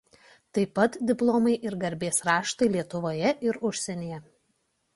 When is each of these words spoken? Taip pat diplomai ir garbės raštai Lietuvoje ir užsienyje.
Taip 0.57 0.71
pat 0.79 0.95
diplomai 1.11 1.53
ir 1.71 1.75
garbės 1.85 2.23
raštai 2.29 2.71
Lietuvoje 2.77 3.35
ir 3.51 3.63
užsienyje. 3.73 4.21